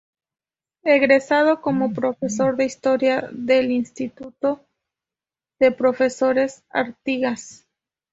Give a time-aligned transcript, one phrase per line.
[0.83, 4.65] Egresado como profesor de historia del Instituto
[5.59, 7.67] de Profesores Artigas.